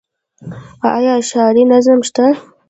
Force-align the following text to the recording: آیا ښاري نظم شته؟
آیا 0.93 1.13
ښاري 1.29 1.63
نظم 1.71 1.99
شته؟ 2.07 2.25